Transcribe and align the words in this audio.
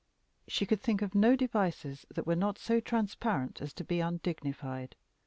She 0.47 0.65
could 0.65 0.81
think 0.81 1.03
of 1.03 1.13
no 1.13 1.35
devices 1.35 2.07
that 2.09 2.25
were 2.25 2.35
not 2.35 2.57
so 2.57 2.79
transparent 2.79 3.61
as 3.61 3.71
to 3.73 3.83
be 3.83 3.99
undignified. 3.99 4.95